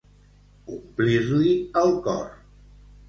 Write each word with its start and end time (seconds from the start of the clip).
Omplir-li 0.77 1.53
el 1.83 1.95
cor. 2.09 2.27